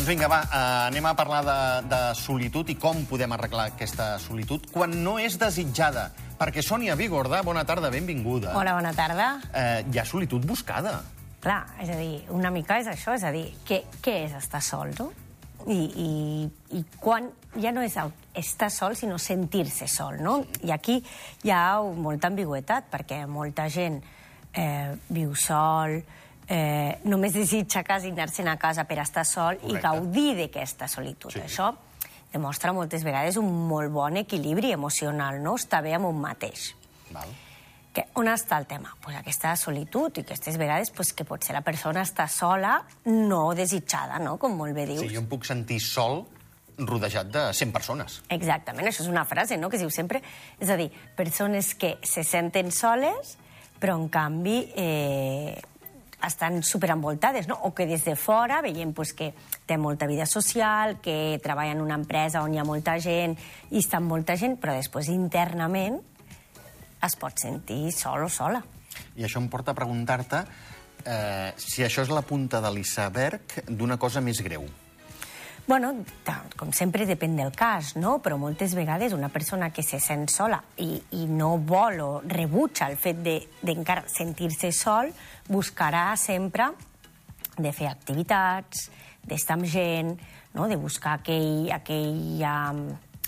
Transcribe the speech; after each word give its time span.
Doncs 0.00 0.08
vinga, 0.08 0.28
va, 0.32 0.38
eh, 0.40 0.58
anem 0.88 1.04
a 1.04 1.10
parlar 1.12 1.42
de, 1.44 1.54
de 1.92 1.98
solitud 2.16 2.70
i 2.72 2.74
com 2.80 3.02
podem 3.04 3.34
arreglar 3.36 3.66
aquesta 3.68 4.14
solitud 4.16 4.70
quan 4.72 4.94
no 5.04 5.18
és 5.20 5.34
desitjada. 5.36 6.06
Perquè 6.38 6.62
Sònia 6.64 6.94
Vigorda, 6.96 7.42
bona 7.44 7.66
tarda, 7.68 7.90
benvinguda. 7.92 8.54
Hola, 8.56 8.72
bona 8.78 8.94
tarda. 8.96 9.26
Eh, 9.52 9.82
hi 9.92 10.00
ha 10.00 10.04
solitud 10.08 10.46
buscada. 10.48 10.94
Clar, 11.44 11.58
és 11.84 11.92
a 11.92 11.98
dir, 11.98 12.22
una 12.32 12.48
mica 12.48 12.78
és 12.80 12.88
això, 12.88 13.12
és 13.12 13.26
a 13.28 13.32
dir, 13.34 13.42
què, 13.68 13.82
què 14.00 14.14
és 14.22 14.38
estar 14.38 14.62
sol, 14.64 14.94
no? 14.96 15.10
I, 15.68 15.76
i, 15.76 16.08
i 16.80 16.82
quan 16.96 17.28
ja 17.60 17.74
no 17.76 17.84
és 17.84 17.98
el 18.00 18.08
estar 18.40 18.70
sol, 18.72 18.96
sinó 18.96 19.20
sentir-se 19.20 19.84
sol, 19.84 20.16
no? 20.24 20.38
I 20.64 20.72
aquí 20.72 20.96
hi 21.44 21.52
ha 21.52 21.76
molta 21.76 22.32
ambigüetat, 22.32 22.88
perquè 22.88 23.26
molta 23.28 23.68
gent 23.68 24.00
eh, 24.56 24.96
viu 25.12 25.36
sol, 25.36 26.00
eh, 26.50 26.98
només 27.06 27.36
desitja 27.36 27.84
quasi 27.86 28.10
anar-se'n 28.10 28.50
a 28.50 28.56
casa 28.58 28.84
per 28.84 28.98
estar 28.98 29.24
sol 29.24 29.60
Correcte. 29.60 29.78
i 29.78 29.82
gaudir 29.82 30.34
d'aquesta 30.36 30.88
solitud. 30.90 31.32
Sí. 31.32 31.44
Això 31.46 31.70
demostra 32.32 32.72
moltes 32.74 33.04
vegades 33.06 33.38
un 33.38 33.46
molt 33.68 33.90
bon 33.94 34.18
equilibri 34.18 34.72
emocional, 34.74 35.40
no? 35.42 35.54
Estar 35.56 35.82
bé 35.82 35.94
amb 35.94 36.10
un 36.10 36.18
mateix. 36.20 36.74
Val. 37.14 37.30
Que, 37.90 38.04
on 38.14 38.28
està 38.30 38.58
el 38.60 38.68
tema? 38.70 38.92
Pues 39.02 39.16
aquesta 39.18 39.56
solitud 39.58 40.18
i 40.18 40.22
aquestes 40.22 40.58
vegades 40.58 40.92
pues, 40.94 41.12
que 41.12 41.26
potser 41.26 41.56
la 41.56 41.62
persona 41.66 42.04
està 42.06 42.28
sola, 42.30 42.76
no 43.06 43.48
desitjada, 43.54 44.20
no? 44.22 44.36
com 44.38 44.54
molt 44.54 44.74
bé 44.74 44.86
dius. 44.86 45.02
Sí, 45.02 45.14
jo 45.14 45.24
em 45.24 45.30
puc 45.30 45.46
sentir 45.46 45.80
sol 45.82 46.22
rodejat 46.78 47.32
de 47.34 47.48
100 47.52 47.74
persones. 47.74 48.20
Exactament, 48.30 48.86
això 48.88 49.02
és 49.02 49.10
una 49.10 49.24
frase 49.26 49.58
no? 49.58 49.68
que 49.68 49.76
es 49.76 49.82
diu 49.82 49.90
sempre. 49.90 50.22
És 50.62 50.70
a 50.70 50.78
dir, 50.78 50.88
persones 51.18 51.74
que 51.74 51.96
se 52.06 52.22
senten 52.24 52.70
soles, 52.70 53.34
però 53.82 53.98
en 53.98 54.06
canvi 54.12 54.60
eh, 54.78 55.58
estan 56.26 56.62
superenvoltades, 56.62 57.48
no? 57.48 57.56
o 57.64 57.72
que 57.74 57.86
des 57.86 58.04
de 58.04 58.16
fora 58.16 58.60
veiem 58.62 58.92
pues, 58.92 59.12
que 59.16 59.32
té 59.66 59.78
molta 59.80 60.06
vida 60.06 60.26
social, 60.26 60.98
que 61.00 61.40
treballa 61.42 61.72
en 61.72 61.80
una 61.80 61.96
empresa 61.96 62.42
on 62.44 62.54
hi 62.54 62.60
ha 62.60 62.66
molta 62.66 62.98
gent 63.00 63.36
i 63.70 63.80
està 63.80 64.00
amb 64.00 64.12
molta 64.12 64.36
gent, 64.36 64.58
però 64.60 64.76
després 64.76 65.08
internament 65.12 66.00
es 67.00 67.16
pot 67.16 67.40
sentir 67.40 67.88
sol 67.96 68.26
o 68.26 68.28
sola. 68.28 68.60
I 69.16 69.24
això 69.24 69.40
em 69.40 69.48
porta 69.48 69.72
a 69.72 69.78
preguntar-te 69.78 70.44
eh, 71.04 71.50
si 71.56 71.84
això 71.86 72.04
és 72.04 72.12
la 72.12 72.22
punta 72.26 72.60
de 72.60 72.72
l'iceberg 72.74 73.62
d'una 73.68 73.96
cosa 73.98 74.20
més 74.20 74.42
greu. 74.44 74.66
Bueno, 75.70 75.92
com 76.58 76.72
sempre 76.74 77.04
depèn 77.06 77.36
del 77.38 77.52
cas, 77.54 77.92
no? 77.94 78.16
Però 78.18 78.34
moltes 78.42 78.72
vegades 78.74 79.12
una 79.14 79.28
persona 79.30 79.68
que 79.70 79.84
se 79.86 80.00
sent 80.02 80.24
sola 80.26 80.56
i, 80.82 80.96
i 81.14 81.28
no 81.30 81.52
vol 81.62 82.00
o 82.02 82.08
rebutja 82.26 82.88
el 82.90 82.96
fet 82.98 83.20
de- 83.22 83.44
d'encara 83.62 84.02
de, 84.02 84.10
sentir-se 84.10 84.72
sol, 84.74 85.12
buscarà 85.46 86.16
sempre 86.18 86.66
de 87.54 87.70
fer 87.70 87.86
activitats, 87.86 88.88
d'estar 89.22 89.60
amb 89.60 89.70
gent, 89.70 90.10
no? 90.58 90.66
de 90.66 90.74
buscar 90.74 91.20
aquell, 91.20 91.70
aquella, 91.70 92.74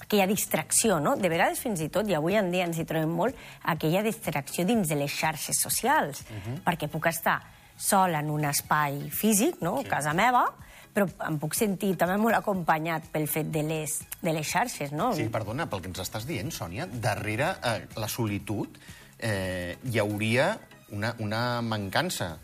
aquella 0.02 0.27
distracció, 0.27 0.98
no? 0.98 1.14
De 1.14 1.30
vegades 1.30 1.62
fins 1.62 1.78
i 1.78 1.92
tot, 1.94 2.10
i 2.10 2.18
avui 2.18 2.34
en 2.34 2.50
dia 2.50 2.66
ens 2.66 2.82
hi 2.82 2.88
trobem 2.90 3.14
molt, 3.22 3.38
aquella 3.70 4.02
distracció 4.02 4.66
dins 4.66 4.90
de 4.90 4.98
les 4.98 5.14
xarxes 5.14 5.62
socials, 5.62 6.27
perquè 6.66 6.90
puc 6.90 7.06
estar 7.06 7.38
sola 7.76 8.20
en 8.20 8.30
un 8.30 8.44
espai 8.48 9.08
físic, 9.10 9.60
no? 9.62 9.78
Sí. 9.82 9.88
Casa 9.90 10.14
meva, 10.16 10.44
però 10.92 11.06
em 11.26 11.38
puc 11.40 11.56
sentir 11.56 11.94
també 12.00 12.18
molt 12.20 12.36
acompanyat 12.36 13.08
pel 13.12 13.26
fet 13.30 13.50
de 13.52 13.64
les, 13.66 13.98
de 14.20 14.34
les 14.36 14.46
xarxes, 14.46 14.92
no? 14.92 15.12
Sí, 15.16 15.28
perdona, 15.32 15.68
pel 15.70 15.82
que 15.84 15.92
ens 15.92 16.02
estàs 16.04 16.28
dient, 16.28 16.52
Sònia, 16.52 16.86
darrere 16.86 17.54
eh, 17.64 17.76
la 17.96 18.10
solitud 18.12 18.78
eh, 19.18 19.78
hi 19.82 20.00
hauria 20.02 20.52
una, 20.92 21.14
una 21.18 21.62
mancança. 21.64 22.36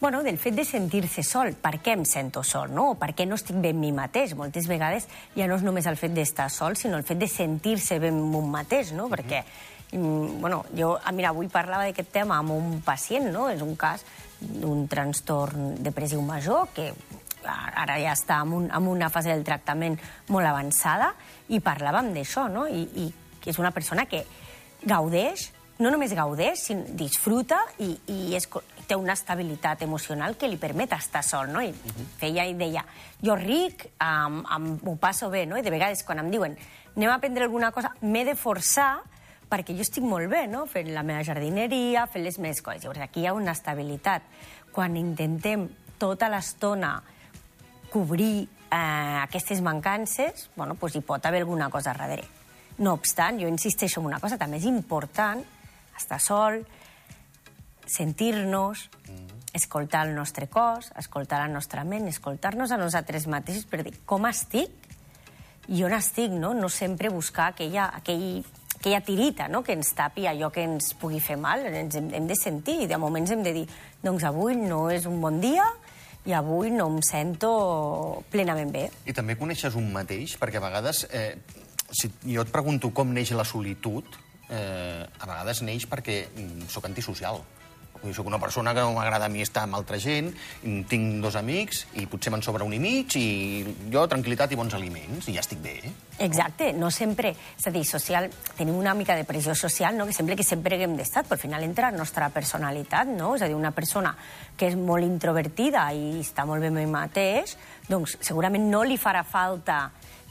Bueno, 0.00 0.22
del 0.22 0.38
fet 0.38 0.54
de 0.54 0.62
sentir-se 0.64 1.24
sol. 1.26 1.56
Per 1.58 1.80
què 1.82 1.96
em 1.96 2.04
sento 2.06 2.44
sol, 2.46 2.70
no? 2.70 2.92
O 2.92 2.98
per 3.00 3.10
què 3.18 3.26
no 3.26 3.34
estic 3.34 3.58
bé 3.58 3.72
amb 3.74 3.82
mi 3.82 3.90
mateix? 3.92 4.36
Moltes 4.38 4.68
vegades 4.70 5.08
ja 5.34 5.48
no 5.50 5.58
és 5.58 5.64
només 5.66 5.88
el 5.90 5.98
fet 5.98 6.14
d'estar 6.14 6.46
sol, 6.54 6.78
sinó 6.78 7.00
el 7.00 7.06
fet 7.06 7.18
de 7.18 7.26
sentir-se 7.26 7.98
bé 7.98 8.12
amb 8.14 8.36
un 8.38 8.46
mateix, 8.52 8.92
no? 8.94 9.08
Perquè, 9.10 9.42
mm, 9.42 9.77
bueno, 9.92 10.64
jo, 10.76 10.98
ah, 11.02 11.12
mira, 11.12 11.30
avui 11.30 11.48
parlava 11.48 11.86
d'aquest 11.88 12.10
tema 12.12 12.38
amb 12.38 12.52
un 12.52 12.80
pacient, 12.84 13.30
no? 13.32 13.48
És 13.48 13.62
un 13.64 13.74
cas 13.76 14.04
d'un 14.40 14.86
trastorn 14.88 15.78
depressiu 15.82 16.20
major 16.22 16.68
que 16.74 16.92
ara 17.48 17.96
ja 18.00 18.12
està 18.12 18.42
en, 18.44 18.52
un, 18.52 18.66
en 18.74 18.88
una 18.90 19.08
fase 19.10 19.32
del 19.32 19.46
tractament 19.46 19.96
molt 20.28 20.46
avançada 20.46 21.12
i 21.48 21.62
parlàvem 21.64 22.12
d'això, 22.12 22.48
no? 22.52 22.66
I, 22.68 22.84
I 22.84 23.12
que 23.40 23.50
és 23.54 23.58
una 23.62 23.72
persona 23.72 24.04
que 24.10 24.24
gaudeix, 24.84 25.52
no 25.78 25.92
només 25.94 26.12
gaudeix, 26.14 26.66
sinó 26.68 26.84
disfruta 26.98 27.60
i, 27.78 27.92
i 28.10 28.34
és, 28.36 28.48
té 28.88 28.96
una 28.96 29.14
estabilitat 29.14 29.82
emocional 29.86 30.36
que 30.36 30.48
li 30.48 30.58
permet 30.60 30.92
estar 30.96 31.22
sol, 31.24 31.52
no? 31.52 31.62
I 31.62 31.72
feia 32.18 32.46
i 32.48 32.56
deia, 32.58 32.84
jo 33.22 33.36
ric, 33.38 33.86
um, 34.02 34.42
um, 34.42 34.72
m'ho 34.82 34.96
passo 35.00 35.30
bé, 35.30 35.46
no? 35.46 35.56
I 35.56 35.64
de 35.64 35.72
vegades 35.72 36.04
quan 36.04 36.20
em 36.24 36.32
diuen 36.34 36.56
anem 36.96 37.12
a 37.12 37.14
aprendre 37.20 37.46
alguna 37.46 37.70
cosa, 37.70 37.92
m'he 38.02 38.24
de 38.26 38.34
forçar 38.34 38.98
perquè 39.48 39.74
jo 39.76 39.84
estic 39.84 40.04
molt 40.04 40.28
bé, 40.30 40.46
no? 40.50 40.66
Fent 40.70 40.90
la 40.94 41.04
meva 41.06 41.24
jardineria, 41.26 42.06
fent 42.10 42.24
les 42.24 42.38
meves 42.38 42.62
coses. 42.62 42.84
Llavors, 42.84 43.04
aquí 43.04 43.24
hi 43.24 43.28
ha 43.28 43.36
una 43.36 43.54
estabilitat. 43.56 44.26
Quan 44.72 44.96
intentem 45.00 45.66
tota 45.98 46.28
l'estona 46.30 46.98
cobrir 47.90 48.44
eh, 48.44 49.18
aquestes 49.22 49.62
mancances, 49.64 50.48
bueno, 50.56 50.76
doncs 50.80 50.98
hi 50.98 51.04
pot 51.04 51.24
haver 51.26 51.42
alguna 51.42 51.70
cosa 51.70 51.94
darrere. 51.96 52.28
No 52.78 52.92
obstant, 52.94 53.40
jo 53.40 53.48
insisteixo 53.48 54.00
en 54.00 54.06
una 54.06 54.20
cosa, 54.20 54.38
també 54.38 54.60
és 54.60 54.68
important 54.70 55.42
estar 55.98 56.20
sol, 56.22 56.60
sentir-nos, 57.88 58.84
escoltar 59.52 60.06
el 60.06 60.14
nostre 60.14 60.46
cos, 60.46 60.92
escoltar 60.96 61.40
la 61.40 61.48
nostra 61.50 61.82
ment, 61.84 62.06
escoltar-nos 62.06 62.70
a 62.70 62.78
nosaltres 62.78 63.26
mateixos 63.26 63.66
per 63.66 63.82
dir 63.82 63.96
com 64.06 64.28
estic 64.28 64.70
i 65.68 65.82
on 65.84 65.96
estic, 65.96 66.30
no? 66.30 66.52
No 66.54 66.68
sempre 66.68 67.10
buscar 67.10 67.50
aquella, 67.52 67.88
aquell, 67.96 68.44
aquella 68.78 69.00
tirita 69.02 69.48
no? 69.50 69.62
que 69.66 69.74
ens 69.74 69.90
tapi 69.98 70.26
allò 70.30 70.52
que 70.54 70.62
ens 70.62 70.94
pugui 70.98 71.20
fer 71.20 71.36
mal. 71.36 71.66
Ens 71.66 71.98
hem, 71.98 72.08
hem 72.14 72.26
de 72.30 72.36
sentir 72.38 72.78
i 72.84 72.88
de 72.90 72.98
moments 72.98 73.34
hem 73.34 73.42
de 73.42 73.52
dir 73.56 73.66
doncs 74.02 74.24
avui 74.24 74.56
no 74.56 74.86
és 74.94 75.06
un 75.10 75.20
bon 75.20 75.40
dia 75.42 75.66
i 76.28 76.34
avui 76.36 76.70
no 76.70 76.88
em 76.92 77.00
sento 77.02 77.50
plenament 78.30 78.72
bé. 78.74 78.86
I 79.08 79.14
també 79.16 79.36
coneixes 79.38 79.76
un 79.78 79.90
mateix, 79.94 80.36
perquè 80.38 80.60
a 80.60 80.64
vegades, 80.64 81.06
eh, 81.10 81.34
si 81.90 82.10
jo 82.26 82.44
et 82.44 82.50
pregunto 82.52 82.90
com 82.94 83.14
neix 83.14 83.32
la 83.32 83.46
solitud, 83.48 84.04
eh, 84.48 85.04
a 85.06 85.26
vegades 85.26 85.62
neix 85.64 85.86
perquè 85.88 86.26
mm, 86.28 86.68
sóc 86.68 86.84
antisocial. 86.88 87.40
Dir, 88.02 88.14
soc 88.14 88.28
una 88.30 88.38
persona 88.38 88.74
que 88.74 88.82
no 88.84 88.92
m'agrada 88.94 89.26
a 89.26 89.32
mi 89.32 89.42
estar 89.42 89.64
amb 89.66 89.78
altra 89.78 89.98
gent, 89.98 90.30
tinc 90.90 91.22
dos 91.22 91.36
amics, 91.38 91.84
i 91.98 92.06
potser 92.10 92.30
me'n 92.30 92.44
sobra 92.46 92.66
un 92.66 92.74
i 92.76 92.78
mig, 92.82 93.16
i 93.18 93.64
jo 93.92 94.04
tranquil·litat 94.10 94.54
i 94.54 94.58
bons 94.58 94.76
aliments, 94.78 95.28
i 95.28 95.34
ja 95.34 95.42
estic 95.42 95.62
bé. 95.64 95.76
Exacte, 96.22 96.72
no 96.74 96.90
sempre, 96.94 97.32
és 97.58 97.66
a 97.66 97.72
dir, 97.74 97.84
social, 97.86 98.28
tenim 98.58 98.78
una 98.78 98.94
mica 98.98 99.16
de 99.18 99.26
pressió 99.26 99.54
social, 99.58 99.96
no? 99.98 100.06
que 100.06 100.14
sembla 100.14 100.36
que 100.38 100.46
sempre 100.46 100.78
haguem 100.78 100.96
d'estar, 100.98 101.24
però 101.26 101.38
al 101.38 101.42
final 101.42 101.66
entra 101.66 101.90
la 101.90 101.98
nostra 101.98 102.30
personalitat, 102.34 103.10
no? 103.10 103.34
És 103.36 103.42
a 103.42 103.50
dir, 103.50 103.58
una 103.58 103.74
persona 103.74 104.14
que 104.58 104.70
és 104.70 104.78
molt 104.78 105.06
introvertida 105.06 105.88
i 105.94 106.20
està 106.22 106.46
molt 106.46 106.62
bé 106.62 106.72
amb 106.72 106.82
ell 106.82 106.90
mateix, 106.92 107.56
doncs 107.88 108.18
segurament 108.20 108.70
no 108.70 108.84
li 108.86 108.98
farà 108.98 109.24
falta 109.26 109.88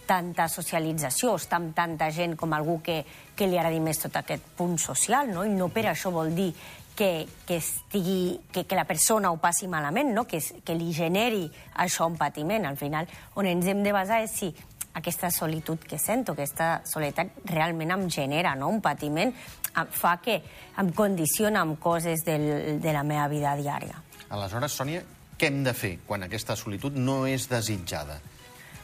tanta 0.07 0.47
socialització, 0.47 1.35
estar 1.35 1.59
amb 1.59 1.75
tanta 1.75 2.07
gent 2.15 2.37
com 2.39 2.53
algú 2.55 2.79
que, 2.81 3.01
que 3.35 3.47
li 3.47 3.59
agradi 3.59 3.81
més 3.83 3.99
tot 3.99 4.15
aquest 4.15 4.53
punt 4.57 4.77
social, 4.79 5.27
no? 5.29 5.43
I 5.43 5.51
no 5.51 5.67
per 5.73 5.89
això 5.91 6.13
vol 6.15 6.31
dir 6.35 6.53
que, 6.97 7.27
que, 7.45 7.57
estigui, 7.61 8.41
que, 8.51 8.65
que 8.65 8.75
la 8.75 8.83
persona 8.89 9.29
ho 9.29 9.37
passi 9.37 9.69
malament, 9.69 10.09
no? 10.15 10.25
que, 10.25 10.41
que 10.65 10.75
li 10.75 10.89
generi 10.97 11.45
això 11.77 12.07
un 12.09 12.17
patiment. 12.17 12.65
Al 12.65 12.75
final, 12.75 13.07
on 13.37 13.45
ens 13.45 13.69
hem 13.69 13.83
de 13.85 13.93
basar 13.93 14.23
és 14.25 14.33
si 14.33 14.49
aquesta 14.97 15.29
solitud 15.29 15.85
que 15.85 15.99
sento, 16.01 16.33
aquesta 16.33 16.81
soledat 16.89 17.45
realment 17.45 17.93
em 17.93 18.07
genera 18.09 18.55
no? 18.57 18.71
un 18.73 18.81
patiment, 18.81 19.29
em 19.77 19.91
fa 19.93 20.15
que 20.25 20.39
em 20.81 20.89
condiciona 20.97 21.61
amb 21.61 21.77
coses 21.79 22.25
del, 22.25 22.81
de 22.81 22.95
la 22.95 23.05
meva 23.05 23.27
vida 23.29 23.53
diària. 23.61 24.01
Aleshores, 24.33 24.73
Sònia, 24.73 25.03
què 25.37 25.51
hem 25.51 25.61
de 25.63 25.75
fer 25.77 25.99
quan 26.07 26.25
aquesta 26.25 26.57
solitud 26.57 26.97
no 26.97 27.21
és 27.29 27.45
desitjada? 27.47 28.17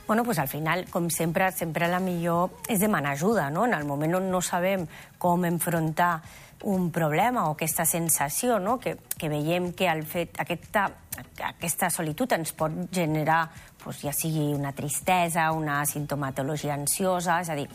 Bueno, 0.06 0.24
pues 0.28 0.38
al 0.38 0.50
final, 0.52 0.86
com 0.92 1.10
sempre, 1.10 1.50
sempre 1.56 1.88
la 1.88 2.02
millor 2.04 2.52
és 2.70 2.82
demanar 2.84 3.16
ajuda, 3.16 3.50
no? 3.50 3.64
En 3.66 3.74
el 3.74 3.88
moment 3.88 4.20
on 4.20 4.30
no 4.30 4.42
sabem 4.44 4.86
com 5.18 5.48
enfrontar 5.48 6.18
un 6.64 6.92
problema 6.92 7.48
o 7.50 7.54
aquesta 7.54 7.86
sensació, 7.86 8.58
no? 8.60 8.78
que, 8.80 8.96
que 9.18 9.30
veiem 9.30 9.72
que 9.76 9.90
el 9.92 10.06
fet, 10.08 10.40
aquesta, 10.40 10.88
aquesta 11.50 11.90
solitud 11.92 12.32
ens 12.36 12.54
pot 12.56 12.74
generar 12.94 13.46
pues, 13.84 14.02
ja 14.04 14.14
sigui 14.16 14.54
una 14.56 14.72
tristesa, 14.76 15.52
una 15.52 15.82
sintomatologia 15.86 16.74
ansiosa, 16.78 17.42
és 17.44 17.52
a 17.52 17.58
dir, 17.60 17.68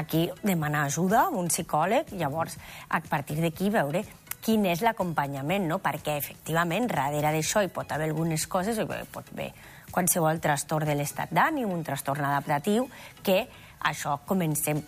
aquí 0.00 0.24
demanar 0.42 0.86
ajuda 0.88 1.26
a 1.26 1.36
un 1.36 1.52
psicòleg, 1.52 2.14
llavors 2.16 2.56
a 2.88 3.02
partir 3.04 3.38
d'aquí 3.42 3.68
veure 3.70 4.04
quin 4.42 4.64
és 4.66 4.80
l'acompanyament, 4.82 5.68
no? 5.70 5.78
perquè 5.78 6.16
efectivament 6.18 6.88
darrere 6.90 7.30
d'això 7.30 7.62
hi 7.62 7.70
pot 7.70 7.92
haver 7.92 8.08
algunes 8.10 8.48
coses, 8.50 8.80
hi 8.80 9.06
pot 9.12 9.28
haver 9.30 9.52
qualsevol 9.92 10.40
trastorn 10.42 10.88
de 10.88 10.96
l'estat 10.98 11.30
d'ànim, 11.30 11.70
un 11.70 11.84
trastorn 11.86 12.24
adaptatiu, 12.26 12.88
que 13.22 13.44
això 13.86 14.16
comencem 14.26 14.80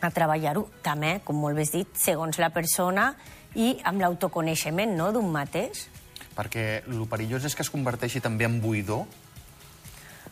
a 0.00 0.10
treballar-ho 0.14 0.66
també, 0.84 1.18
com 1.24 1.38
molt 1.40 1.58
bé 1.58 1.66
has 1.66 1.74
dit, 1.74 1.94
segons 1.98 2.38
la 2.38 2.50
persona 2.54 3.12
i 3.58 3.74
amb 3.88 4.02
l'autoconeixement 4.02 4.94
no, 4.96 5.12
d'un 5.14 5.30
mateix. 5.32 5.86
Perquè 6.36 6.84
el 6.86 7.06
perillós 7.10 7.48
és 7.48 7.56
que 7.56 7.64
es 7.66 7.72
converteixi 7.72 8.22
també 8.22 8.46
en 8.46 8.60
buidor. 8.62 9.06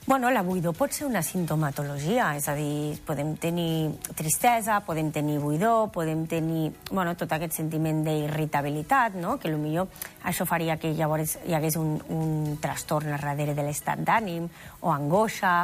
Bueno, 0.07 0.31
la 0.31 0.45
buidor 0.47 0.71
pot 0.79 0.93
ser 0.95 1.09
una 1.09 1.19
sintomatologia, 1.27 2.29
és 2.39 2.45
a 2.47 2.53
dir, 2.55 2.95
podem 3.03 3.33
tenir 3.43 3.91
tristesa, 4.15 4.77
podem 4.87 5.09
tenir 5.11 5.41
buidor, 5.43 5.89
podem 5.91 6.23
tenir 6.31 6.69
bueno, 6.93 7.17
tot 7.19 7.35
aquest 7.35 7.57
sentiment 7.59 8.05
d'irritabilitat, 8.07 9.17
no? 9.19 9.35
que 9.43 9.51
potser 9.51 9.89
això 10.31 10.47
faria 10.47 10.77
que 10.79 10.93
llavors 10.95 11.41
hi 11.43 11.57
hagués 11.59 11.75
un, 11.81 11.97
un 12.15 12.55
trastorn 12.63 13.17
a 13.17 13.19
darrere 13.19 13.57
de 13.59 13.67
l'estat 13.67 13.99
d'ànim, 14.07 14.47
o 14.87 14.95
angoixa, 14.95 15.57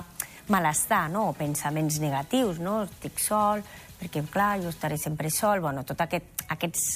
malestar, 0.50 1.04
no? 1.14 1.28
o 1.30 1.38
pensaments 1.38 2.00
negatius, 2.02 2.58
no? 2.58 2.80
estic 2.90 3.22
sol, 3.22 3.62
perquè 4.02 4.24
clar, 4.26 4.56
jo 4.62 4.72
estaré 4.72 4.98
sempre 4.98 5.30
sol, 5.30 5.62
bueno, 5.62 5.84
tot 5.86 6.00
aquest, 6.02 6.42
aquests 6.50 6.86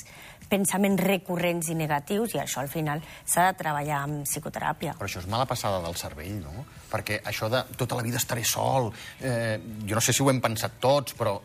pensaments 0.51 1.03
recurrents 1.03 1.71
i 1.71 1.77
negatius 1.79 2.35
i 2.35 2.41
això 2.43 2.63
al 2.63 2.71
final 2.71 3.03
s'ha 3.25 3.49
de 3.49 3.57
treballar 3.59 4.03
amb 4.05 4.27
psicoteràpia. 4.27 4.95
Però 4.99 5.09
això 5.09 5.23
és 5.23 5.29
mala 5.31 5.47
passada 5.47 5.81
del 5.85 5.95
cervell, 5.99 6.41
no? 6.43 6.67
Perquè 6.91 7.21
això 7.27 7.51
de 7.51 7.65
tota 7.79 7.99
la 7.99 8.05
vida 8.07 8.19
estaré 8.23 8.45
sol, 8.47 8.93
eh, 9.21 9.59
jo 9.87 9.99
no 9.99 10.03
sé 10.03 10.15
si 10.15 10.23
ho 10.23 10.31
hem 10.31 10.43
pensat 10.43 10.79
tots, 10.83 11.17
però 11.19 11.39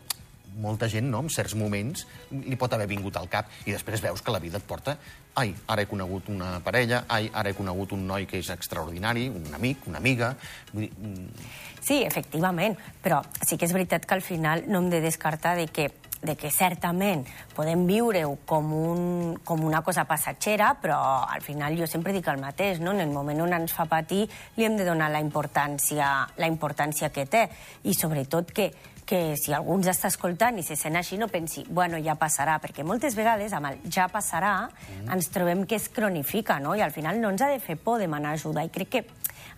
molta 0.59 0.89
gent, 0.91 1.07
no?, 1.11 1.21
en 1.23 1.29
certs 1.31 1.55
moments, 1.55 2.05
li 2.31 2.57
pot 2.59 2.73
haver 2.73 2.89
vingut 2.91 3.17
al 3.17 3.29
cap 3.31 3.51
i 3.65 3.71
després 3.71 4.03
veus 4.03 4.21
que 4.21 4.33
la 4.33 4.41
vida 4.43 4.59
et 4.59 4.67
porta 4.67 4.97
ai, 5.35 5.53
ara 5.67 5.83
he 5.83 5.87
conegut 5.87 6.27
una 6.29 6.59
parella, 6.63 7.05
ai, 7.07 7.29
ara 7.33 7.51
he 7.51 7.55
conegut 7.55 7.93
un 7.95 8.05
noi 8.07 8.27
que 8.27 8.39
és 8.41 8.51
extraordinari, 8.51 9.29
un 9.29 9.53
amic, 9.55 9.87
una 9.87 10.01
amiga... 10.01 10.33
Vull 10.73 10.87
dir... 10.87 10.91
Mm. 10.99 11.49
Sí, 11.81 12.03
efectivament, 12.05 12.75
però 13.01 13.21
sí 13.41 13.57
que 13.57 13.65
és 13.65 13.73
veritat 13.73 14.05
que 14.05 14.13
al 14.13 14.21
final 14.21 14.67
no 14.69 14.83
hem 14.83 14.91
de 14.91 15.01
descartar 15.01 15.55
de 15.57 15.67
que 15.71 15.89
de 16.21 16.35
que 16.37 16.51
certament 16.53 17.23
podem 17.57 17.87
viure-ho 17.89 18.35
com, 18.45 18.67
un, 18.77 19.05
com 19.41 19.63
una 19.65 19.79
cosa 19.81 20.03
passatgera, 20.05 20.75
però 20.77 20.99
al 21.25 21.41
final 21.41 21.73
jo 21.79 21.87
sempre 21.89 22.13
dic 22.13 22.27
el 22.29 22.37
mateix, 22.37 22.77
no? 22.77 22.93
en 22.93 23.01
el 23.01 23.09
moment 23.09 23.41
on 23.41 23.55
ens 23.57 23.73
fa 23.73 23.87
patir 23.89 24.27
li 24.59 24.67
hem 24.67 24.77
de 24.77 24.85
donar 24.85 25.09
la 25.09 25.23
importància, 25.23 26.11
la 26.37 26.51
importància 26.51 27.09
que 27.09 27.25
té, 27.25 27.47
i 27.89 27.97
sobretot 27.97 28.53
que, 28.53 28.69
que 29.11 29.35
si 29.35 29.51
algú 29.51 29.75
ens 29.75 29.89
està 29.91 30.07
escoltant 30.07 30.55
i 30.55 30.63
se 30.63 30.77
sent 30.79 30.95
així, 30.95 31.17
no 31.19 31.27
pensi, 31.27 31.65
bueno, 31.67 31.99
ja 31.99 32.15
passarà, 32.15 32.55
perquè 32.63 32.85
moltes 32.87 33.17
vegades 33.17 33.51
amb 33.51 33.67
el 33.67 33.81
ja 33.91 34.07
passarà 34.11 34.53
mm. 34.69 35.09
ens 35.11 35.27
trobem 35.33 35.65
que 35.67 35.75
es 35.75 35.89
cronifica, 35.91 36.61
no? 36.63 36.77
i 36.79 36.83
al 36.83 36.93
final 36.95 37.19
no 37.19 37.33
ens 37.33 37.43
ha 37.43 37.49
de 37.51 37.59
fer 37.59 37.75
por 37.75 37.99
demanar 37.99 38.37
ajuda, 38.37 38.63
i 38.63 38.71
crec 38.71 38.93
que 38.95 39.01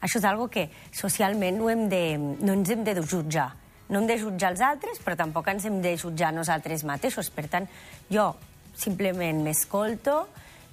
això 0.01 0.17
és 0.17 0.25
algo 0.25 0.47
que 0.50 0.71
socialment 0.89 1.61
no, 1.61 1.69
hem 1.69 1.85
de, 1.91 2.01
no 2.17 2.55
ens 2.57 2.73
hem 2.73 2.81
de 2.88 2.97
jutjar 3.03 3.51
no 3.94 4.00
hem 4.00 4.07
de 4.09 4.15
jutjar 4.17 4.50
els 4.55 4.63
altres, 4.65 4.97
però 5.03 5.13
tampoc 5.19 5.51
ens 5.51 5.67
hem 5.69 5.75
de 5.83 5.91
jutjar 5.99 6.31
nosaltres 6.33 6.81
mateixos. 6.88 7.29
Per 7.29 7.44
tant, 7.51 7.67
jo 8.09 8.31
simplement 8.79 9.44
m'escolto, 9.45 10.23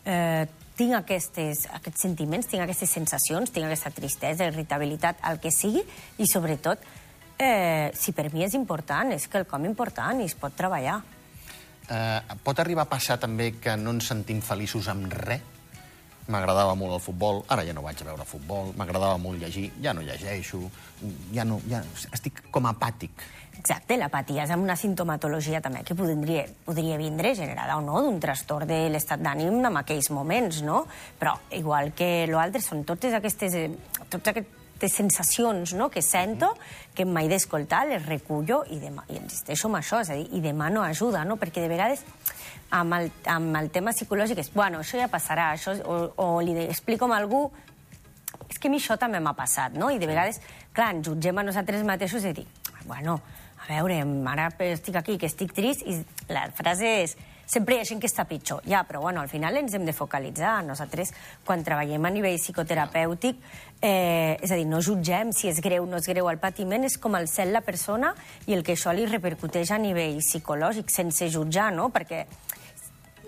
eh, 0.09 0.47
tinc 0.79 0.97
aquestes, 0.97 1.67
aquests 1.77 2.07
sentiments, 2.07 2.49
tinc 2.49 2.65
aquestes 2.65 2.95
sensacions, 2.97 3.53
tinc 3.53 3.67
aquesta 3.67 3.93
tristesa, 3.93 4.49
irritabilitat, 4.49 5.21
el 5.29 5.43
que 5.43 5.53
sigui, 5.53 5.83
i 6.17 6.29
sobretot, 6.31 6.87
eh, 7.41 7.91
si 7.97 8.13
per 8.13 8.29
mi 8.35 8.45
és 8.45 8.55
important, 8.55 9.15
és 9.17 9.27
que 9.29 9.41
el 9.41 9.49
com 9.49 9.65
important 9.65 10.21
i 10.21 10.29
es 10.29 10.37
pot 10.39 10.55
treballar. 10.57 11.01
Eh, 11.91 12.37
pot 12.45 12.61
arribar 12.61 12.85
a 12.85 12.93
passar 12.93 13.17
també 13.19 13.55
que 13.59 13.75
no 13.81 13.97
ens 13.97 14.13
sentim 14.13 14.45
feliços 14.45 14.91
amb 14.93 15.09
res? 15.25 15.57
M'agradava 16.31 16.77
molt 16.79 16.95
el 16.95 17.01
futbol, 17.03 17.41
ara 17.51 17.65
ja 17.67 17.73
no 17.75 17.83
vaig 17.83 18.05
a 18.05 18.07
veure 18.07 18.27
futbol, 18.29 18.69
m'agradava 18.79 19.17
molt 19.19 19.41
llegir, 19.41 19.65
ja 19.83 19.91
no 19.97 20.05
llegeixo, 20.07 20.61
ja 21.35 21.43
no, 21.49 21.59
ja 21.67 21.81
estic 22.13 22.45
com 22.55 22.69
apàtic. 22.71 23.25
Exacte, 23.59 23.97
l'apatia 23.99 24.45
és 24.45 24.53
una 24.55 24.77
sintomatologia 24.79 25.59
també 25.65 25.83
que 25.83 25.97
podria, 25.99 26.45
podria 26.69 27.01
vindre 27.01 27.35
generada 27.35 27.81
o 27.81 27.83
no 27.83 28.05
d'un 28.05 28.21
trastorn 28.23 28.71
de 28.71 28.79
l'estat 28.93 29.25
d'ànim 29.25 29.59
en 29.67 29.81
aquells 29.83 30.13
moments, 30.15 30.63
no? 30.63 30.85
Però, 31.19 31.35
igual 31.59 31.91
que 31.99 32.29
l'altre, 32.31 32.63
són 32.63 32.87
totes 32.87 33.17
aquestes, 33.19 33.59
eh, 33.59 33.67
tots 34.07 34.31
aquestes 34.81 34.97
sensacions 34.97 35.75
no? 35.75 35.91
que 35.91 36.01
sento, 36.01 36.57
que 36.97 37.05
mai 37.05 37.29
d'escoltar, 37.29 37.85
les 37.87 38.05
recullo 38.07 38.63
i, 38.73 38.81
demà, 38.81 39.05
i 39.13 39.19
insisteixo 39.21 39.69
en 39.69 39.77
això, 39.77 40.01
és 40.01 40.11
a 40.11 40.17
dir, 40.17 40.29
i 40.33 40.41
demano 40.41 40.83
ajuda, 40.83 41.25
no? 41.29 41.37
Perquè 41.37 41.61
de 41.61 41.69
vegades 41.69 42.05
amb 42.73 42.97
el, 42.97 43.11
amb 43.29 43.57
el 43.61 43.69
tema 43.71 43.93
psicològic 43.93 44.41
és, 44.41 44.51
bueno, 44.55 44.81
això 44.81 44.97
ja 44.99 45.11
passarà, 45.13 45.51
això, 45.53 45.77
o, 45.85 45.99
o 46.17 46.41
li 46.41 46.57
explico 46.65 47.11
a 47.11 47.19
algú, 47.19 47.51
és 48.49 48.59
que 48.59 48.69
a 48.69 48.73
mi 48.73 48.81
això 48.81 48.97
també 48.99 49.21
m'ha 49.21 49.37
passat, 49.37 49.77
no? 49.77 49.91
I 49.93 50.01
de 50.01 50.09
vegades, 50.09 50.41
clar, 50.73 50.95
ens 50.97 51.07
jutgem 51.07 51.39
a 51.39 51.45
nosaltres 51.45 51.85
mateixos 51.85 52.25
i 52.25 52.33
dic, 52.41 52.73
bueno, 52.87 53.21
a 53.61 53.69
veure, 53.69 54.01
ara 54.33 54.49
estic 54.71 54.97
aquí, 54.97 55.19
que 55.19 55.29
estic 55.29 55.53
trist, 55.53 55.85
i 55.85 56.01
la 56.33 56.49
frase 56.57 56.97
és, 57.05 57.19
sempre 57.51 57.75
hi 57.75 57.81
ha 57.83 57.89
gent 57.89 58.01
que 58.03 58.09
està 58.11 58.25
pitjor. 58.29 58.63
Ja, 58.69 58.85
però 58.87 59.01
bueno, 59.03 59.21
al 59.21 59.29
final 59.29 59.59
ens 59.59 59.75
hem 59.75 59.85
de 59.89 59.95
focalitzar. 59.97 60.61
Nosaltres, 60.67 61.13
quan 61.45 61.65
treballem 61.67 62.07
a 62.07 62.13
nivell 62.15 62.39
psicoterapèutic, 62.39 63.41
eh, 63.83 64.37
és 64.41 64.51
a 64.51 64.59
dir, 64.59 64.69
no 64.71 64.81
jutgem 64.81 65.33
si 65.35 65.51
és 65.51 65.61
greu 65.61 65.85
o 65.85 65.91
no 65.91 65.99
és 65.99 66.07
greu 66.07 66.31
el 66.31 66.39
patiment, 66.39 66.85
és 66.87 66.99
com 66.99 67.17
el 67.19 67.27
cel 67.29 67.53
la 67.53 67.65
persona 67.67 68.15
i 68.47 68.55
el 68.55 68.63
que 68.63 68.77
això 68.79 68.95
li 68.95 69.09
repercuteix 69.11 69.73
a 69.75 69.81
nivell 69.83 70.21
psicològic, 70.23 70.93
sense 70.95 71.29
jutjar, 71.33 71.73
no? 71.75 71.91
Perquè 71.91 72.27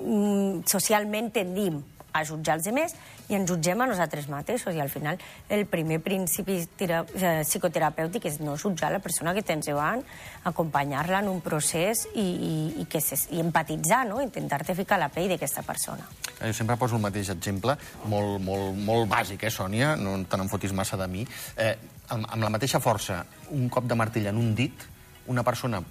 mm, 0.01 0.63
socialment 0.71 1.33
tendim 1.35 1.83
a 2.13 2.25
jutjar 2.29 2.59
els 2.59 2.69
altres 2.69 2.95
i 3.29 3.37
ens 3.37 3.49
jutgem 3.49 3.81
a 3.81 3.87
nosaltres 3.89 4.29
mateixos. 4.29 4.75
I 4.75 4.81
al 4.81 4.91
final 4.93 5.19
el 5.49 5.65
primer 5.67 6.01
principi 6.05 6.59
eh, 6.61 7.03
psicoterapèutic 7.43 8.27
és 8.29 8.41
no 8.41 8.57
jutjar 8.61 8.93
la 8.93 9.01
persona 9.01 9.35
que 9.35 9.43
tens 9.43 9.67
davant, 9.67 10.03
acompanyar-la 10.45 11.23
en 11.23 11.31
un 11.33 11.41
procés 11.41 12.07
i, 12.15 12.21
i, 12.21 12.53
i, 12.83 12.87
que 12.91 13.01
se, 13.01 13.19
i 13.33 13.41
empatitzar, 13.41 14.05
no? 14.09 14.21
intentar-te 14.23 14.77
ficar 14.79 15.01
la 15.01 15.09
pell 15.13 15.31
d'aquesta 15.33 15.65
persona. 15.67 16.07
Eh, 16.41 16.51
jo 16.51 16.55
sempre 16.57 16.77
poso 16.77 16.99
el 16.99 17.05
mateix 17.05 17.33
exemple, 17.35 17.77
molt, 18.11 18.39
molt, 18.43 18.77
molt 18.77 19.09
bàsic, 19.11 19.47
eh, 19.47 19.53
Sònia? 19.53 19.95
No 19.97 20.19
te 20.27 20.41
n'enfotis 20.41 20.75
massa 20.77 20.99
de 21.01 21.09
mi. 21.09 21.27
Eh, 21.57 21.75
amb, 22.13 22.27
amb 22.29 22.43
la 22.43 22.53
mateixa 22.53 22.83
força, 22.83 23.23
un 23.55 23.69
cop 23.73 23.89
de 23.89 23.99
martell 23.99 24.29
en 24.33 24.39
un 24.41 24.55
dit, 24.59 24.89
una 25.33 25.45
persona 25.47 25.83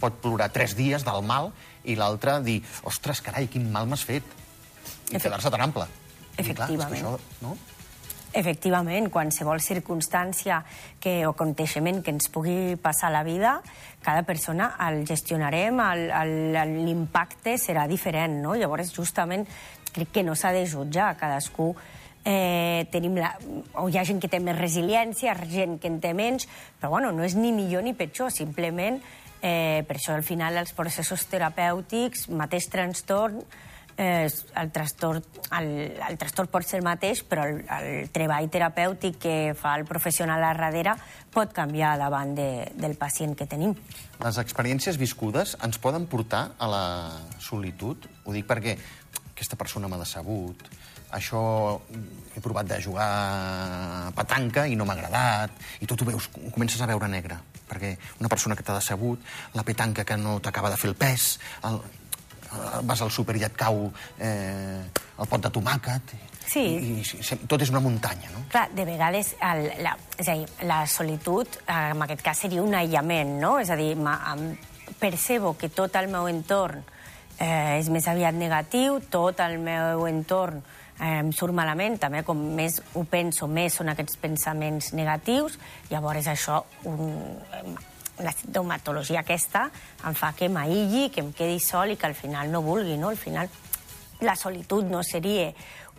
pot 0.00 0.18
plorar 0.20 0.50
tres 0.52 0.76
dies 0.76 1.04
del 1.06 1.22
mal 1.24 1.50
i 1.88 1.96
l'altre 1.96 2.40
dir, 2.44 2.60
ostres, 2.84 3.22
carai, 3.24 3.48
quin 3.48 3.70
mal 3.72 3.88
m'has 3.88 4.04
fet. 4.04 4.24
I 5.10 5.20
quedar-se 5.20 5.50
tan 5.52 5.64
ample. 5.64 5.86
Efectivament. 6.36 6.98
I 6.98 7.02
clar, 7.02 7.16
això, 7.16 7.42
no? 7.42 7.56
Efectivament, 8.36 9.08
qualsevol 9.08 9.62
circumstància 9.64 10.58
que, 11.00 11.22
o 11.24 11.32
aconteixement 11.32 12.02
que 12.04 12.12
ens 12.12 12.28
pugui 12.28 12.76
passar 12.82 13.08
a 13.08 13.14
la 13.14 13.22
vida, 13.24 13.60
cada 14.04 14.26
persona 14.28 14.74
el 14.88 15.06
gestionarem, 15.08 15.80
l'impacte 16.74 17.56
serà 17.56 17.86
diferent, 17.88 18.42
no? 18.42 18.56
Llavors, 18.58 18.92
justament, 18.92 19.46
crec 19.94 20.12
que 20.12 20.26
no 20.26 20.34
s'ha 20.36 20.52
de 20.52 20.66
jutjar. 20.68 21.14
Cadascú 21.16 21.70
eh, 22.24 22.84
tenim 22.92 23.16
la... 23.22 23.32
o 23.80 23.88
hi 23.88 23.96
ha 23.96 24.04
gent 24.04 24.20
que 24.20 24.28
té 24.28 24.42
més 24.42 24.58
resiliència, 24.58 25.38
gent 25.48 25.78
que 25.80 25.88
en 25.88 26.02
té 26.04 26.12
menys, 26.12 26.50
però 26.76 26.92
bueno, 26.98 27.14
no 27.16 27.24
és 27.24 27.38
ni 27.38 27.54
millor 27.56 27.86
ni 27.86 27.96
pitjor, 27.96 28.34
simplement 28.34 29.00
Eh, 29.42 29.84
per 29.86 29.98
això, 29.98 30.14
al 30.16 30.24
final, 30.24 30.56
els 30.56 30.72
processos 30.74 31.26
terapèutics, 31.30 32.26
mateix 32.32 32.66
trastorn, 32.72 33.42
eh, 33.96 34.28
el, 34.56 34.70
trastorn, 34.72 35.24
el, 35.58 35.68
el 36.08 36.18
trastorn 36.20 36.50
pot 36.52 36.66
ser 36.66 36.80
el 36.80 36.86
mateix, 36.86 37.22
però 37.26 37.46
el, 37.48 37.62
el 37.64 38.10
treball 38.14 38.48
terapèutic 38.52 39.18
que 39.22 39.36
fa 39.58 39.76
el 39.78 39.86
professional 39.88 40.42
a 40.42 40.52
darrere 40.52 40.96
pot 41.32 41.52
canviar 41.56 41.96
davant 42.00 42.34
de, 42.36 42.48
del 42.76 42.96
pacient 43.00 43.36
que 43.36 43.48
tenim. 43.48 43.74
Les 44.22 44.40
experiències 44.40 44.96
viscudes 45.00 45.56
ens 45.64 45.80
poden 45.82 46.08
portar 46.08 46.50
a 46.58 46.70
la 46.70 46.84
solitud? 47.42 48.08
Ho 48.24 48.36
dic 48.36 48.48
perquè 48.48 48.76
aquesta 49.32 49.58
persona 49.60 49.88
m'ha 49.88 50.00
decebut, 50.00 50.64
això 51.16 51.40
he 52.34 52.40
provat 52.42 52.66
de 52.68 52.80
jugar 52.82 53.06
a 53.06 54.12
petanca 54.16 54.66
i 54.66 54.76
no 54.76 54.84
m'ha 54.84 54.96
agradat, 54.96 55.52
i 55.80 55.86
tot 55.86 56.02
ho 56.02 56.08
veus, 56.08 56.28
comences 56.54 56.80
a 56.80 56.88
veure 56.90 57.08
negre, 57.08 57.38
perquè 57.68 57.94
una 58.20 58.30
persona 58.32 58.56
que 58.56 58.64
t'ha 58.66 58.78
decebut, 58.78 59.22
la 59.54 59.64
petanca 59.66 60.04
que 60.04 60.16
no 60.16 60.40
t'acaba 60.40 60.72
de 60.72 60.80
fer 60.80 60.90
el 60.90 60.98
pes, 60.98 61.36
el, 61.68 61.78
vas 62.82 63.02
al 63.02 63.10
súper 63.10 63.36
i 63.40 63.44
et 63.46 63.56
cau 63.58 63.86
eh, 64.18 64.80
el 65.18 65.28
pot 65.28 65.42
de 65.42 65.52
tomàquet... 65.52 66.16
Sí. 66.46 66.62
I, 66.62 66.90
i 67.02 67.36
tot 67.50 67.58
és 67.64 67.72
una 67.72 67.80
muntanya, 67.82 68.28
no? 68.30 68.44
Clar, 68.52 68.68
de 68.70 68.84
vegades 68.86 69.32
el, 69.42 69.64
la, 69.82 69.96
és 70.14 70.28
a 70.30 70.36
dir, 70.38 70.44
la 70.68 70.84
solitud, 70.86 71.56
en 71.66 72.04
aquest 72.06 72.22
cas, 72.22 72.42
seria 72.44 72.62
un 72.62 72.76
aïllament, 72.78 73.32
no? 73.42 73.56
És 73.58 73.72
a 73.74 73.78
dir, 73.80 73.96
percebo 75.00 75.56
que 75.58 75.72
tot 75.74 75.98
el 75.98 76.06
meu 76.12 76.28
entorn 76.30 76.84
eh, 77.40 77.80
és 77.80 77.90
més 77.90 78.06
aviat 78.06 78.38
negatiu, 78.38 79.00
tot 79.10 79.42
el 79.42 79.58
meu 79.58 80.06
entorn 80.06 80.62
eh, 81.00 81.18
em 81.18 81.32
surt 81.34 81.54
malament, 81.56 81.98
també 82.00 82.22
com 82.26 82.38
més 82.56 82.78
ho 82.94 83.04
penso, 83.10 83.50
més 83.50 83.76
són 83.80 83.90
aquests 83.92 84.18
pensaments 84.22 84.92
negatius, 84.96 85.58
llavors 85.90 86.30
això, 86.30 86.62
un, 86.86 87.10
la 88.24 88.32
sintomatologia 88.32 89.20
aquesta 89.20 89.66
em 90.06 90.14
fa 90.16 90.32
que 90.36 90.48
m'aïlli, 90.48 91.10
que 91.12 91.20
em 91.24 91.32
quedi 91.36 91.58
sol 91.60 91.92
i 91.92 91.96
que 92.00 92.08
al 92.08 92.16
final 92.16 92.52
no 92.52 92.62
vulgui, 92.64 92.96
no? 92.96 93.10
Al 93.12 93.20
final 93.20 93.50
la 94.20 94.36
solitud 94.36 94.86
no 94.88 95.02
seria 95.04 95.50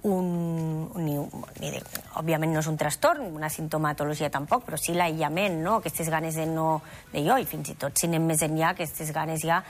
un, 0.04 0.92
ni, 0.96 1.16
ni 1.60 1.72
de, 1.72 1.82
òbviament 2.20 2.54
no 2.54 2.62
és 2.62 2.70
un 2.70 2.78
trastorn, 2.80 3.32
una 3.36 3.50
sintomatologia 3.50 4.30
tampoc, 4.34 4.66
però 4.68 4.80
sí 4.80 4.96
l'aïllament, 4.96 5.60
no? 5.64 5.78
aquestes 5.82 6.10
ganes 6.14 6.38
de 6.38 6.46
no... 6.50 6.82
de 7.14 7.24
jo, 7.26 7.38
i 7.38 7.48
fins 7.50 7.74
i 7.74 7.78
tot 7.80 7.98
si 7.98 8.10
anem 8.10 8.28
més 8.30 8.44
enllà, 8.46 8.74
aquestes 8.74 9.12
ganes 9.16 9.44
ja 9.46 9.62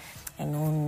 en 0.43 0.55
un, 0.55 0.81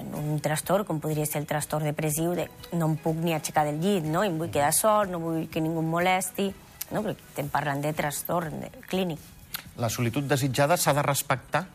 en 0.00 0.14
un 0.16 0.40
trastorn, 0.42 0.86
com 0.88 1.00
podria 1.00 1.28
ser 1.28 1.42
el 1.42 1.48
trastorn 1.50 1.90
depressiu, 1.90 2.34
de 2.36 2.48
no 2.72 2.90
em 2.90 2.96
puc 3.00 3.20
ni 3.20 3.36
aixecar 3.36 3.66
del 3.68 3.80
llit, 3.82 4.08
no? 4.08 4.24
em 4.24 4.38
vull 4.40 4.52
quedar 4.52 4.72
sol, 4.76 5.12
no 5.12 5.22
vull 5.22 5.46
que 5.52 5.62
ningú 5.62 5.84
em 5.84 5.92
molesti... 5.96 6.50
no? 6.90 7.04
perquè 7.04 7.28
estem 7.28 7.52
parlant 7.52 7.84
de 7.84 7.92
trastorn 7.94 8.64
clínic. 8.90 9.39
La 9.80 9.88
solitud 9.88 10.26
desitjada 10.28 10.76
s'ha 10.76 10.94
de 10.96 11.02
respectar? 11.02 11.66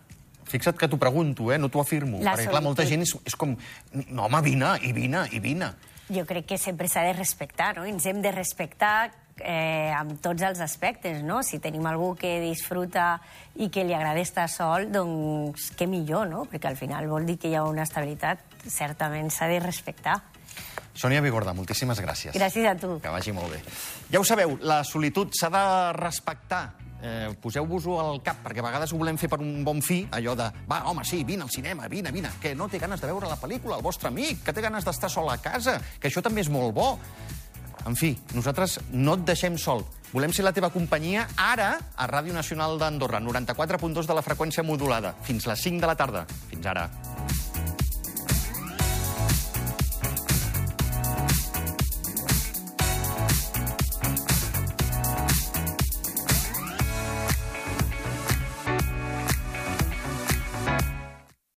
Fixa't 0.46 0.78
que 0.78 0.88
t'ho 0.88 1.00
pregunto, 1.02 1.52
eh? 1.52 1.58
no 1.58 1.72
t'ho 1.74 1.82
afirmo. 1.82 2.22
La 2.22 2.36
perquè, 2.36 2.52
clar, 2.52 2.62
molta 2.62 2.86
solitud. 2.86 3.06
gent 3.08 3.24
és, 3.26 3.34
és 3.34 3.36
com... 3.36 3.56
No, 4.12 4.28
home, 4.28 4.42
vine, 4.46 4.76
i 4.86 4.94
vine, 4.94 5.26
i 5.34 5.42
vine. 5.42 5.72
Jo 6.14 6.22
crec 6.30 6.46
que 6.52 6.58
sempre 6.62 6.88
s'ha 6.88 7.02
de 7.08 7.16
respectar, 7.18 7.74
no? 7.80 7.86
Ens 7.90 8.06
hem 8.06 8.22
de 8.22 8.30
respectar 8.32 9.10
eh, 9.42 9.92
amb 9.98 10.20
tots 10.22 10.46
els 10.46 10.62
aspectes, 10.62 11.24
no? 11.26 11.42
Si 11.44 11.58
tenim 11.60 11.86
algú 11.90 12.14
que 12.20 12.38
disfruta 12.44 13.16
i 13.58 13.72
que 13.74 13.84
li 13.84 13.98
agrada 13.98 14.22
estar 14.22 14.46
sol, 14.54 14.92
doncs 14.94 15.72
què 15.76 15.90
millor, 15.90 16.30
no? 16.30 16.46
Perquè 16.52 16.70
al 16.70 16.78
final 16.78 17.10
vol 17.10 17.26
dir 17.26 17.40
que 17.42 17.50
hi 17.50 17.58
ha 17.58 17.66
una 17.66 17.88
estabilitat, 17.90 18.46
certament 18.70 19.34
s'ha 19.34 19.50
de 19.50 19.60
respectar. 19.66 20.22
Sònia 20.96 21.20
Vigorda, 21.26 21.58
moltíssimes 21.58 22.00
gràcies. 22.00 22.38
Gràcies 22.38 22.70
a 22.70 22.78
tu. 22.80 23.00
Que 23.04 23.12
vagi 23.12 23.34
molt 23.36 23.52
bé. 23.52 23.60
Ja 24.14 24.22
ho 24.22 24.24
sabeu, 24.24 24.60
la 24.64 24.84
solitud 24.88 25.34
s'ha 25.36 25.50
de 25.52 25.66
respectar. 25.98 26.85
Eh, 27.02 27.34
Poseu-vos-ho 27.42 28.00
al 28.00 28.22
cap, 28.24 28.40
perquè 28.46 28.64
a 28.64 28.66
vegades 28.66 28.94
ho 28.94 28.98
volem 28.98 29.18
fer 29.22 29.30
per 29.30 29.40
un 29.44 29.64
bon 29.68 29.82
fi, 29.86 30.04
allò 30.16 30.36
de, 30.38 30.48
va, 30.70 30.84
home, 30.90 31.04
sí, 31.06 31.24
vine 31.28 31.44
al 31.44 31.52
cinema, 31.54 31.90
vine, 31.92 32.12
vine, 32.16 32.32
que 32.42 32.56
no 32.56 32.70
té 32.72 32.80
ganes 32.82 33.02
de 33.02 33.12
veure 33.12 33.30
la 33.30 33.40
pel·lícula, 33.42 33.78
el 33.78 33.86
vostre 33.86 34.10
amic, 34.10 34.44
que 34.46 34.54
té 34.56 34.64
ganes 34.64 34.88
d'estar 34.88 35.12
sol 35.12 35.30
a 35.30 35.38
casa, 35.38 35.80
que 36.00 36.10
això 36.10 36.24
també 36.26 36.42
és 36.46 36.50
molt 36.50 36.74
bo. 36.74 36.96
En 37.86 37.94
fi, 37.94 38.16
nosaltres 38.34 38.80
no 38.94 39.14
et 39.20 39.28
deixem 39.28 39.60
sol. 39.62 39.84
Volem 40.16 40.34
ser 40.34 40.46
la 40.48 40.54
teva 40.56 40.72
companyia 40.74 41.28
ara 41.38 41.76
a 41.76 42.08
Ràdio 42.10 42.34
Nacional 42.34 42.80
d'Andorra, 42.82 43.20
94.2 43.22 44.10
de 44.10 44.18
la 44.18 44.26
freqüència 44.26 44.66
modulada. 44.66 45.14
Fins 45.28 45.46
les 45.46 45.68
5 45.68 45.84
de 45.84 45.92
la 45.92 46.00
tarda. 46.00 46.26
Fins 46.50 46.66
ara. 46.72 46.90